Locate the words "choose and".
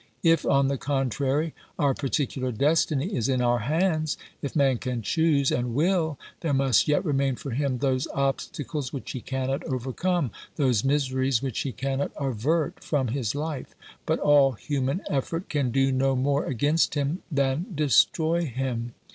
5.03-5.75